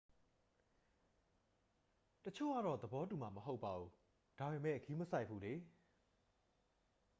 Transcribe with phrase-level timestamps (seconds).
[2.23, 3.91] """တစ်ချို့ကတော့ သဘောတူမှာ မဟုတ်ပါဘူး၊
[4.39, 5.53] ဒါပေမယ့် ဂရုမစိုက်ဘူးလေ။